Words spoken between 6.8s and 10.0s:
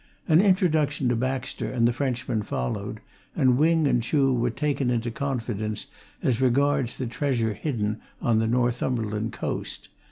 the treasure hidden on the Northumberland coast.